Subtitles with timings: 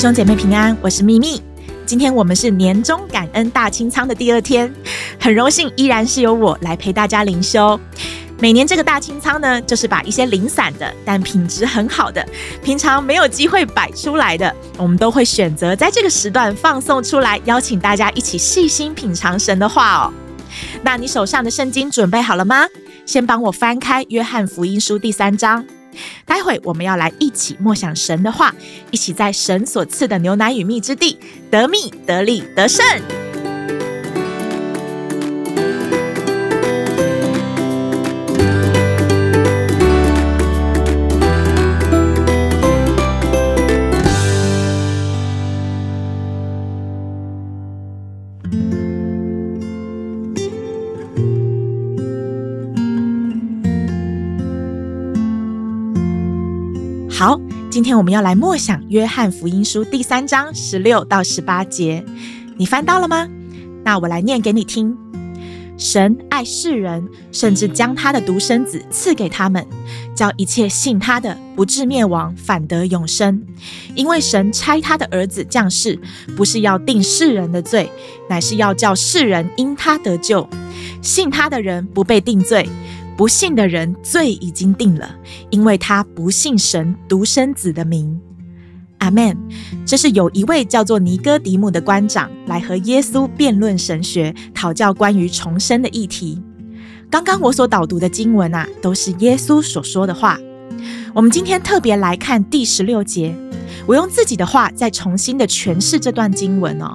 [0.00, 1.42] 兄姐妹平安，我是秘密。
[1.84, 4.72] 今天我们是年终感恩大清仓的第二天，
[5.18, 7.78] 很荣幸依然是由我来陪大家灵修。
[8.38, 12.26] 每年这个大清仓呢，就是把一些零散的但品质很好的，
[12.64, 20.10] 平常没有机会摆出来的，我们都会选择在这个时段放送出来，邀请大家一起细心品尝神的话哦。
[20.82, 22.64] 那你手上的圣经准备好了吗？
[23.04, 25.62] 先帮我翻开约翰福音书第三章。
[26.24, 28.54] 待会我们要来一起默想神的话，
[28.90, 31.18] 一起在神所赐的牛奶与蜜之地
[31.50, 32.84] 得蜜得利得胜。
[57.70, 62.04] 今天我们要来默想约翰福音书第三章十六到十八节，
[62.56, 63.28] 你翻到了吗？
[63.84, 64.98] 那我来念给你听。
[65.78, 69.64] 神爱世人，甚至将他的独生子赐给他们，
[70.16, 73.40] 叫一切信他的不至灭亡，反得永生。
[73.94, 75.96] 因为神差他的儿子降世，
[76.36, 77.88] 不是要定世人的罪，
[78.28, 80.46] 乃是要叫世人因他得救。
[81.02, 82.68] 信他的人不被定罪。
[83.20, 85.14] 不信的人罪已经定了，
[85.50, 88.18] 因为他不信神独生子的名。
[88.96, 89.36] 阿门。
[89.84, 96.40] 这是有一位叫做尼哥底母的官长来和耶稣辩论神学，讨教关于重生的议题。
[97.10, 100.38] 刚刚我所导读的经文啊，都是耶稣所说的话。
[101.14, 103.36] 我们今天特别来看第十六节，
[103.86, 106.94] 我用自己的话再重新的诠释这段经文哦。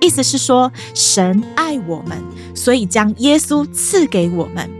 [0.00, 2.16] 意思是说，神爱我们，
[2.54, 4.79] 所以将耶稣赐给我们。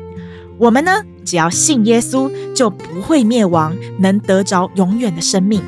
[0.60, 5.62] 我们呢，只要信耶稣，就不会灭亡，能得着永远的生命。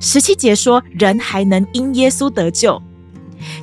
[0.00, 2.80] 十七节说，人还能因耶稣得救。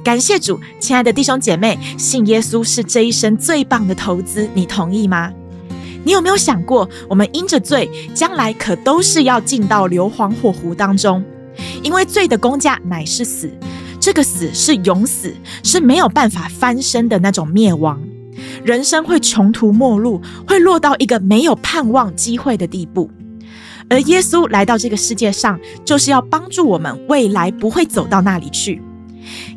[0.03, 5.33] 感谢主，亲爱的弟兄姐妹，信耶稣是这一生最棒的投资，你同意吗？
[6.03, 11.23] 你有没有想过，我们因着罪，将来可都是要进到硫磺火湖当中？
[11.81, 13.49] 因为罪的工价乃是死，
[13.99, 17.99] 这个死是永死，是没有办法翻身的那种灭亡。
[18.63, 23.09] 人生会穷途末路，会落到一个没有盼望机会的地步。
[23.89, 28.81] 而耶稣来到这个世界上，就是要帮助我们未来不会走到那里去。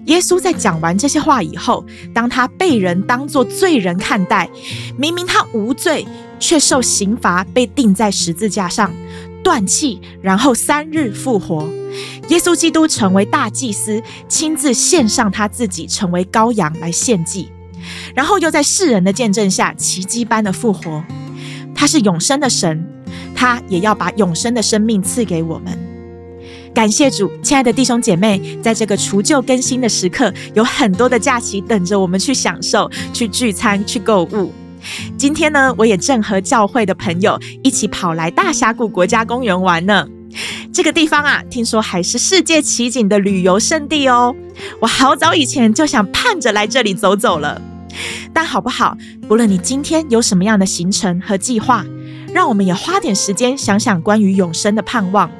[0.06, 4.50] 耶稣在讲完这些话以后，当他被人当作罪人看待，
[4.96, 6.06] 明明他无罪，
[6.40, 8.90] 却受刑罚，被钉在十字架上，
[9.44, 11.68] 断气，然后三日复活。
[12.28, 17.52] 耶稣基督成为大祭司，亲自献上他自己，成为羔羊来献祭。
[18.14, 21.02] 然后又在世人的见证下奇迹般的复活，
[21.74, 22.86] 他是永生的神，
[23.34, 25.78] 他也要把永生的生命赐给我们。
[26.74, 34.50] 感谢主，亲爱的弟兄姐妹，在这个除旧更新的时刻，有很多的假期等着我们去享受、去聚餐、去购物。
[35.18, 40.08] 今天呢，我也正和教会的朋友一起跑来大峡谷国家公园玩呢。
[40.72, 44.34] 这个地方啊，听说还是世界奇景的旅游胜地哦。
[44.80, 47.60] 我好早以前就想盼着来这里走走了。
[48.32, 48.96] 但好不好？
[49.28, 51.84] 不论你今天有什么样的行程和计划，
[52.32, 55.30] 让我们也花点时间想想关于永生的盼望。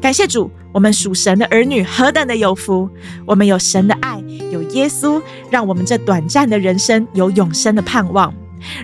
[0.00, 2.88] 感谢主，我们属神的儿女何等的有福！
[3.26, 4.18] 我们有神的爱，
[4.50, 8.32] 有耶稣，让我们这短暂的人生有永生的盼望。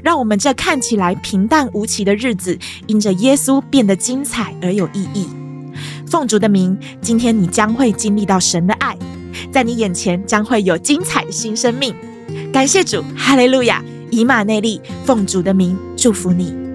[0.03, 5.29] 让我们这看起来平淡无奇的日子，因着耶稣变得精彩而有意义。
[6.07, 8.97] 奉主的名，今天你将会经历到神的爱，
[9.53, 11.95] 在你眼前将会有精彩的新生命。
[12.53, 13.83] 感谢主，哈利路亚！
[14.11, 16.66] 以马内利，奉主的名祝福你。